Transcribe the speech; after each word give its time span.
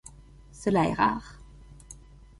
Cela 0.51 0.85
est 0.85 0.95
rare. 0.95 1.37